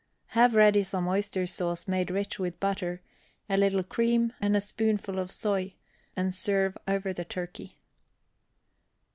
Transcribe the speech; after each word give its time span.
Have 0.29 0.55
ready 0.55 0.81
some 0.81 1.07
oyster 1.07 1.45
sauce 1.45 1.87
made 1.87 2.09
rich 2.09 2.39
with 2.39 2.59
butter, 2.59 3.03
a 3.47 3.55
little 3.55 3.83
cream, 3.83 4.33
and 4.41 4.55
a 4.55 4.59
spoonful 4.59 5.19
of 5.19 5.29
soy, 5.29 5.75
and 6.15 6.33
serve 6.33 6.75
over 6.87 7.13
the 7.13 7.23
turkey. 7.23 7.77